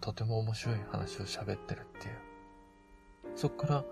[0.00, 2.14] とても面白い話を喋ってるっていう。
[3.34, 3.84] そっから、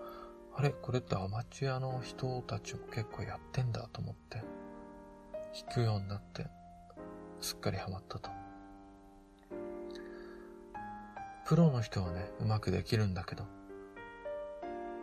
[0.54, 4.42] あれこれってアマチュアの人たちも結構やってんだと思って、
[5.66, 6.46] 弾くようになって、
[7.40, 8.30] すっかりハマったと。
[11.46, 13.44] プロの人はね、うまくできるんだけど、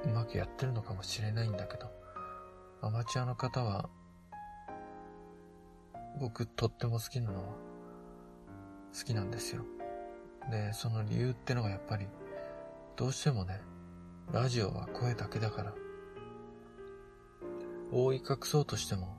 [0.05, 1.91] うまくやってるのかもしれないんだけど、
[2.81, 3.89] アマチュアの方は、
[6.17, 7.53] 僕とっても好きなのは、
[8.97, 9.63] 好きなんですよ。
[10.49, 12.07] で、その理由ってのがやっぱり、
[12.95, 13.61] どうしてもね、
[14.31, 15.73] ラジオは声だけだから。
[17.91, 19.17] 覆い隠そうとしても、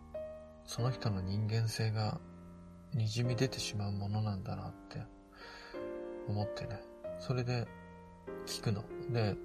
[0.64, 2.20] その人の人間性が
[2.94, 5.02] 滲み出てしまうものなんだなって
[6.28, 6.80] 思ってね。
[7.18, 7.66] それで
[8.46, 8.84] 聞くの。
[9.10, 9.36] で、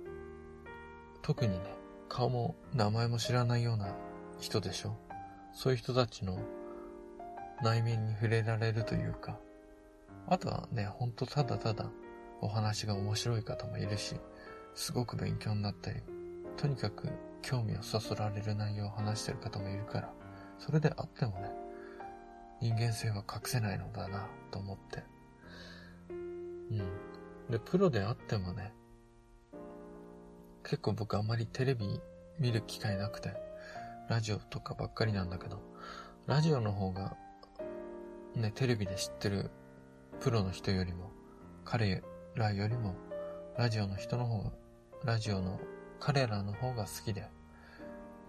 [1.21, 1.63] 特にね、
[2.10, 3.95] 顔も名前も知らないような
[4.39, 4.95] 人でしょ。
[5.53, 6.38] そういう人たちの
[7.63, 9.39] 内面に触れられるというか、
[10.28, 11.89] あとはね、ほんとただただ
[12.41, 14.15] お話が面白い方もいるし、
[14.74, 16.02] すごく勉強になったり、
[16.58, 17.10] とにかく
[17.41, 20.13] 興味をそそられる内容を話してる方もいるから、
[20.58, 21.52] それであってもね、
[22.62, 25.04] 人間性は隠せないのだなと思って。
[26.10, 26.80] うん。
[27.50, 28.74] で、プロであってもね、
[30.63, 32.02] 結構僕あまりテレビ
[32.39, 33.34] 見る機会なくて、
[34.10, 35.62] ラジオとかばっかりなんだけど、
[36.26, 37.15] ラジオの方が、
[38.36, 39.50] ね、テレビで知ってる
[40.19, 41.12] プロの人よりも、
[41.63, 42.04] 彼
[42.36, 42.95] らよりも、
[43.58, 44.52] ラジオの人の方が
[45.06, 45.60] ラジオの
[46.00, 47.28] 彼らの方が好きで、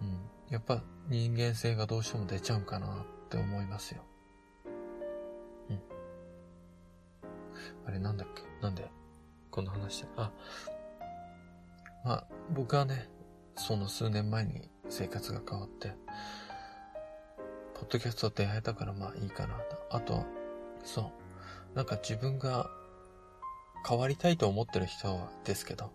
[0.01, 0.19] うん。
[0.49, 4.01] やっぱ人間性がどうしても出ちゃうかなって思いますよ。
[5.69, 5.81] うん。
[7.85, 8.43] あれなんだっけ？
[8.61, 8.89] なんで？
[9.51, 10.31] こんな話だあ、
[12.05, 13.09] まあ、僕はね、
[13.55, 15.93] その数年前に生活が変わって、
[17.79, 19.77] ポッドキャスト出会えたからまあいいかなと。
[19.91, 20.25] あと、
[20.83, 21.11] そ
[21.73, 21.75] う。
[21.75, 22.71] なんか自分が
[23.87, 25.91] 変わりたいと思ってる人はですけど、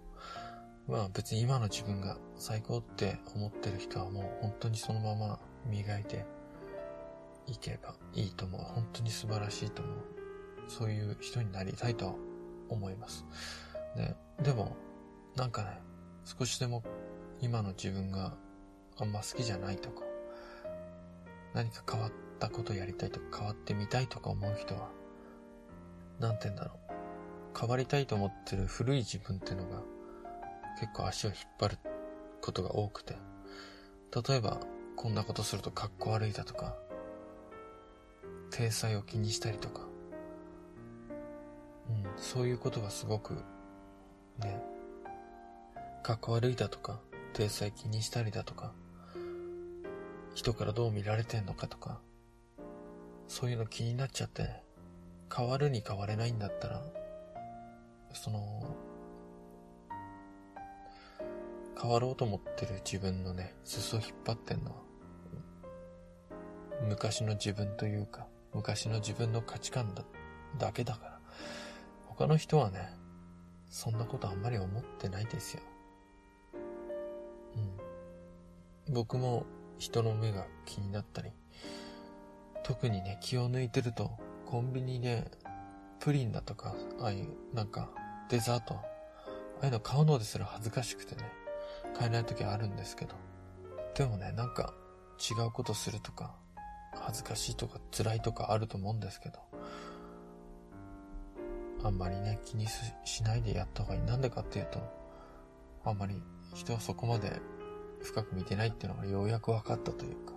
[0.86, 6.24] まあ別に今の自分が最高って思ってる人はもう本当にそのまま磨いて
[7.46, 8.60] いけばいいと思う。
[8.60, 9.96] 本当に素晴らしいと思う。
[10.68, 12.16] そういう人になりたいと
[12.68, 13.24] 思います。
[13.96, 14.76] で、でも、
[15.34, 15.80] なんかね、
[16.24, 16.84] 少しでも
[17.40, 18.36] 今の自分が
[18.98, 20.04] あんま好きじゃないとか、
[21.54, 24.90] 何か変わったことやりたいとか変わってみたいとか思う人は、
[26.18, 27.58] なんて言うんだろう。
[27.58, 29.82] 変わりたいと思ってる古い自分っていうのが
[30.80, 31.78] 結構足を引っ張る
[32.40, 33.16] ことが多くて、
[34.28, 34.60] 例えば、
[34.96, 36.76] こんなことするとかっこ悪いだとか、
[38.50, 39.86] 体裁を気にしたりとか、
[41.88, 43.34] うん、そういうことがすごく、
[44.38, 44.62] ね、
[46.02, 47.00] かっこ悪いだとか、
[47.32, 48.72] 体裁気にしたりだとか、
[50.34, 52.00] 人からどう見られてんのかとか、
[53.28, 54.62] そういうの気になっちゃって、
[55.34, 56.82] 変わるに変われないんだったら、
[58.12, 58.76] その、
[61.80, 64.76] 変わろうと思ってる自分のね、裾を引っ張ってんのは、
[66.88, 70.04] 昔の自分というか、昔の自分の価値観だ、
[70.58, 71.20] だけだから。
[72.06, 72.94] 他の人はね、
[73.70, 75.62] そんなことあんまり思ってないですよ。
[78.86, 78.94] うん。
[78.94, 79.46] 僕も
[79.82, 81.32] 人の目が気になったり、
[82.62, 84.12] 特にね、気を抜いてると、
[84.46, 85.28] コンビニで
[85.98, 87.90] プリンだとか、ああいう、なんか、
[88.30, 88.82] デザート、あ
[89.60, 91.24] あいうの買うのですら恥ずかしくてね、
[91.98, 93.16] 買えない時あるんですけど。
[93.96, 94.72] でもね、なんか
[95.18, 96.36] 違うことするとか、
[96.94, 99.40] 恥ずかしいとか辛いとかあると思うんですけど、
[101.82, 102.68] あんまりね、気に
[103.04, 104.02] しないでやった方がいい。
[104.02, 104.78] なんでかっていうと、
[105.84, 106.22] あんまり
[106.54, 107.40] 人はそこまで
[108.02, 110.34] 深く見てないっていうのがようやく分かったというか、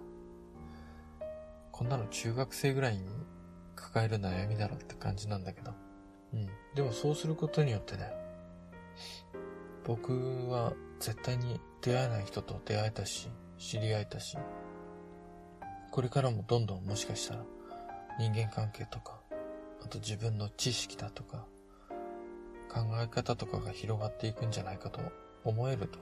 [1.71, 3.05] こんなの中学生ぐらいに
[3.75, 5.73] 抱える悩みだろって感じなんだけど。
[6.33, 6.49] うん。
[6.73, 8.11] でもそうすることによってね、
[9.83, 10.13] 僕
[10.49, 14.37] は絶対に出会えない人と出会えたし、知り合えたし、
[15.91, 17.45] これからもどんどんもしかしたら
[18.19, 19.19] 人間関係とか、
[19.83, 21.45] あと自分の知識だとか、
[22.69, 24.99] 考え方とかが広がっていくんじゃないかと
[25.43, 25.99] 思えると、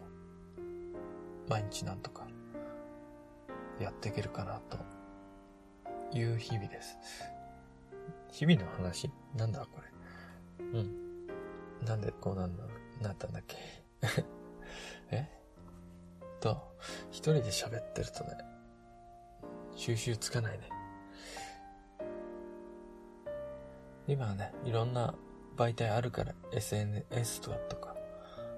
[1.47, 2.27] 毎日なんとか
[3.79, 4.77] やっていけるかなと
[6.17, 6.97] いう日々です。
[8.31, 9.09] 日々の話？
[9.35, 9.81] なんだこ
[10.61, 10.65] れ？
[10.79, 11.27] うん。
[11.85, 12.63] なんでこうなんだ、
[13.01, 13.57] なったんだっけ？
[15.11, 15.27] え？
[16.39, 16.57] と、
[17.11, 18.37] 一人で喋ってるとね、
[19.75, 20.69] 収集つかないね。
[24.07, 25.15] 今はね、いろんな
[25.55, 27.95] 媒体あるから、SNS とかとか、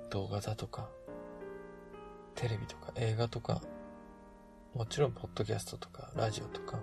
[0.09, 0.89] 動画だとか、
[2.35, 3.61] テレビとか映画とか、
[4.73, 6.79] もちろんポッドキャストとか、ラジオとか、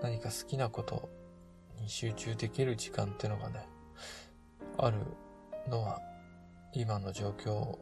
[0.00, 1.08] 何か好きなこと
[1.80, 3.68] に集中できる時間ってのがね、
[4.78, 4.98] ある
[5.68, 6.00] のは、
[6.72, 7.78] 今の状況、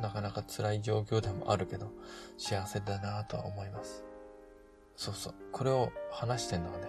[0.00, 1.90] なかなか辛い状況でもあるけど、
[2.38, 4.04] 幸せだなぁとは思います。
[4.96, 5.34] そうそう。
[5.50, 6.86] これを話してんのはね、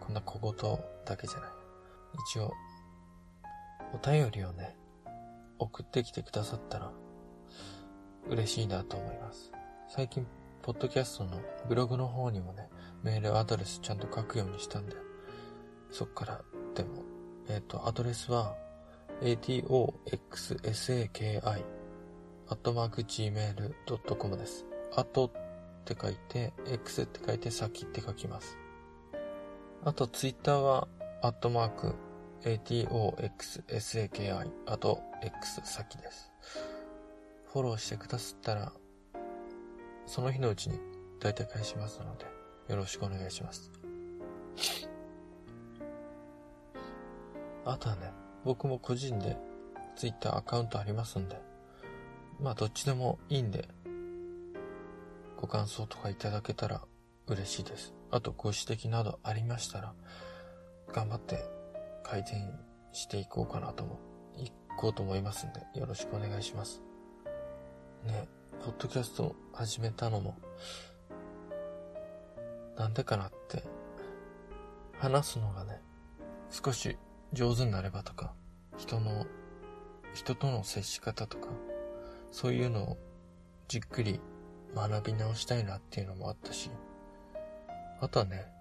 [0.00, 1.50] こんな小言だけじゃない。
[2.34, 2.52] 一応、
[3.94, 4.76] お便りをね、
[5.60, 6.90] 送ってきてくださったら、
[8.28, 9.52] 嬉しいなと思います。
[9.88, 10.26] 最近、
[10.62, 12.68] ポッドキャストのブログの方にもね、
[13.02, 14.96] メールアドレスちゃんと書くようにしたんで、
[15.90, 16.40] そっから
[16.74, 17.04] でも、
[17.48, 18.56] えっ、ー、と、アドレスは、
[19.20, 20.00] atoxsaki、
[22.48, 24.64] アットマーク gmail.com です。
[24.96, 25.30] あとっ
[25.84, 28.56] て書いて、x って書いて、先って書きます。
[29.84, 30.88] あと、ツイッターは、
[31.22, 31.94] アットマーク、
[32.44, 36.32] atoxsaki、あと、x 先です。
[37.52, 38.72] フォローしてくださったら、
[40.06, 40.78] その日のうちに
[41.20, 42.26] 大体返しますので、
[42.68, 43.70] よろしくお願いします。
[47.64, 48.12] あとはね、
[48.44, 49.36] 僕も個人で
[49.96, 51.40] Twitter アカウントありますんで、
[52.40, 53.68] まあどっちでもいいんで、
[55.36, 56.82] ご感想とかいただけたら
[57.26, 57.92] 嬉しいです。
[58.10, 59.92] あとご指摘などありましたら、
[60.92, 61.44] 頑張って
[62.10, 62.58] 改善
[62.90, 64.00] していこうかなとも、
[64.36, 66.82] いこうと思いますんで、よろしくお願いします。
[68.04, 68.26] ね、
[68.64, 70.36] ポッドキャスト始めたのも、
[72.76, 73.62] なんでかなって、
[74.98, 75.80] 話すのがね、
[76.50, 76.98] 少し
[77.32, 78.34] 上手になればとか、
[78.76, 79.24] 人の、
[80.12, 81.46] 人との接し方とか、
[82.32, 82.98] そういうのを
[83.68, 84.20] じっくり
[84.74, 86.72] 学び直したいなっていうのもあったし、
[88.00, 88.52] あとはね、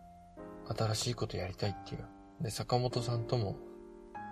[0.77, 2.18] 新しいことやりたいっていう。
[2.41, 3.57] で、坂本さんとも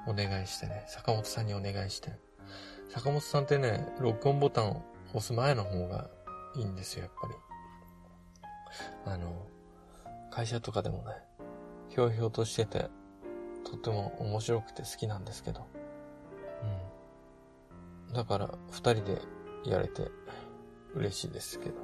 [0.08, 2.12] お願いしてね、坂本さんにお願いして。
[2.90, 6.10] 坂本さんってね、録音ボタンを押す前の方が
[6.56, 7.34] いいんですよ、やっぱり。
[9.06, 9.48] あの、
[10.32, 11.12] 会社とかでもね、
[11.90, 12.90] ひょうひょうとしてて、
[13.66, 15.68] とっても面白くて好きなんですけど。
[18.08, 18.14] うん。
[18.14, 19.22] だから、二人で
[19.66, 20.10] やれて
[20.94, 21.76] 嬉しいですけど。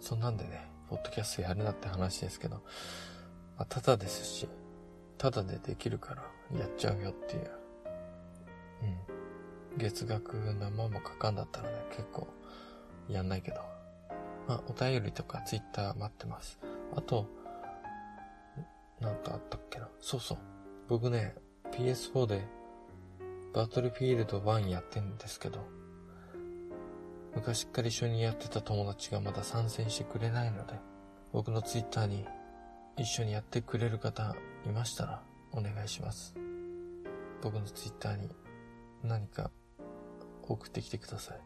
[0.00, 2.56] そんなんでね、ポッドキャストやるなって話ですけど、
[3.56, 4.48] まあ、ただですし、
[5.18, 6.22] ただでできるから
[6.58, 7.50] やっちゃうよっていう。
[8.82, 9.78] うん。
[9.78, 12.28] 月額何万もかかんだったらね、結構
[13.08, 13.60] やんないけど。
[14.46, 16.58] まあ、お便りとかツイッター待ってます。
[16.96, 17.26] あと、
[19.00, 19.88] なんかあったっけな。
[20.00, 20.38] そうそう。
[20.88, 21.34] 僕ね、
[21.72, 22.46] PS4 で
[23.52, 25.60] バトルフィールド1やってんですけど、
[27.34, 30.74] 昔から一緒にやってた友達がまだ参戦してくれないので、
[31.32, 32.24] 僕のツイッターに
[32.98, 34.34] 一緒にやってくれる方
[34.66, 35.22] いましたら
[35.52, 36.34] お願いします。
[37.40, 38.28] 僕のツイッターに
[39.04, 39.52] 何か
[40.42, 41.40] 送ってきてください。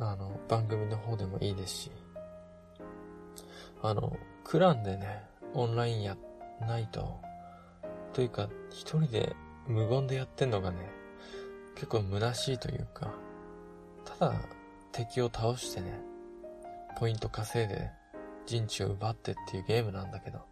[0.00, 1.90] あの、番組の方でもいいですし、
[3.82, 5.24] あの、クランでね、
[5.54, 6.16] オンラインや
[6.60, 7.20] ないと、
[8.14, 9.36] というか、一人で
[9.66, 10.78] 無言でやってんのがね、
[11.74, 13.12] 結構虚しいというか、
[14.04, 14.40] ただ
[14.92, 16.00] 敵を倒してね、
[16.98, 17.90] ポイント稼いで
[18.46, 20.47] 陣地を奪ってっていうゲームなんだけど、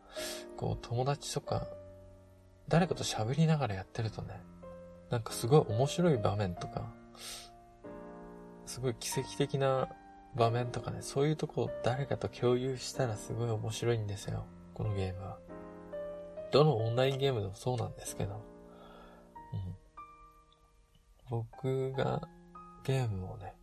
[0.56, 1.66] こう友達とか、
[2.68, 4.40] 誰かと喋りながらやってるとね、
[5.10, 6.92] なんかすごい面白い場面とか、
[8.64, 9.88] すごい奇跡的な
[10.34, 14.44] 場面とかね、そういうとこを誰かと共有したらすごい面白いんですよ。
[14.74, 15.38] このゲームは。
[16.52, 18.34] どのオンラインゲームでもそうなんですけど。
[18.34, 19.76] うん。
[21.30, 22.28] 僕が
[22.84, 23.54] ゲームをね、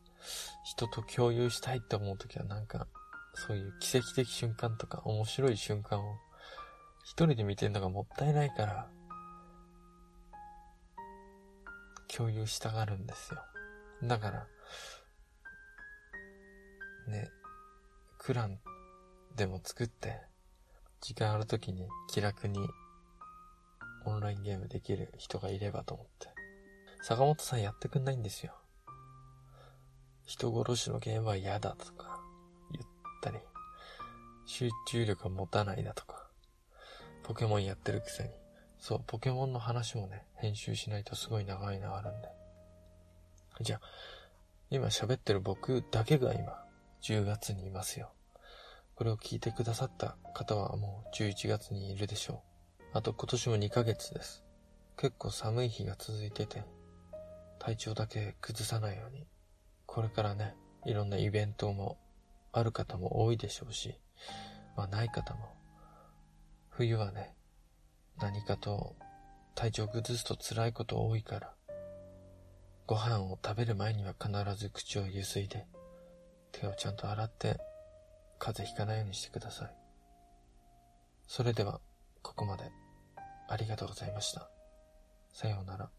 [0.65, 2.87] 人と共有したいって思うときはなんか、
[3.35, 6.17] そういう奇跡的瞬間とか面白い瞬間を
[7.03, 8.87] 一人で見てるのがもったいないから、
[12.15, 13.41] 共有したがるんですよ。
[14.03, 14.47] だから、
[17.07, 17.29] ね、
[18.17, 18.59] クラン
[19.35, 20.21] でも作って、
[21.01, 22.59] 時間ある時に気楽に
[24.05, 26.29] オンラインゲームできる人がいればと思って。
[27.01, 28.53] 坂本さんやってくんないんですよ。
[30.25, 32.21] 人殺しのゲームは嫌だとか
[32.71, 32.85] 言っ
[33.21, 33.39] たり、
[34.45, 36.22] 集中力が持たないだとか、
[37.23, 38.29] ポケモンやってるくせに。
[38.79, 42.27] そう、ポケモンの話もね、編集しないとすごい長いのあるんで。
[43.61, 43.81] じゃあ、
[44.69, 46.65] 今喋ってる僕だけが今、
[47.01, 48.11] 10月にいますよ。
[48.95, 52.43] これを聞いてくださった方はもう11月にいるでしょ
[52.79, 52.83] う。
[52.93, 54.43] あと今年も2ヶ月です。
[54.97, 56.63] 結構寒い日が続いてて、
[57.59, 59.25] 体調だけ崩さないように、
[59.85, 60.55] これからね、
[60.85, 61.97] いろんなイベントも
[62.51, 63.97] ある方も多いでしょうし、
[64.75, 65.49] まあない方も、
[66.75, 67.35] 冬はね、
[68.19, 68.95] 何かと
[69.53, 71.53] 体調崩すと辛いこと多いから、
[72.87, 75.67] ご飯を食べる前には必ず口をゆすいで、
[76.51, 77.57] 手をちゃんと洗って、
[78.39, 79.75] 風邪ひかないようにしてください。
[81.27, 81.79] それでは、
[82.23, 82.63] ここまで
[83.49, 84.49] ありがとうございました。
[85.31, 85.91] さようなら。